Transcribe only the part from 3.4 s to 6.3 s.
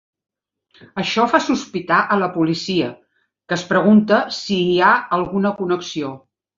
que es pregunta si hi ha alguna connexió.